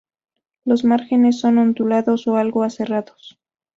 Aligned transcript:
Los 0.65 0.83
márgenes 0.83 1.39
son 1.41 1.59
ondulados 1.59 2.25
o 2.25 2.35
algo 2.37 2.63
aserrados. 2.63 3.37